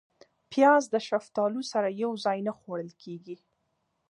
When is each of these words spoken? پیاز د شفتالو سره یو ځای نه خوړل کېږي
پیاز 0.51 0.83
د 0.93 0.95
شفتالو 1.09 1.61
سره 1.71 1.89
یو 2.03 2.11
ځای 2.25 2.39
نه 2.47 2.53
خوړل 2.57 2.89
کېږي 3.01 3.35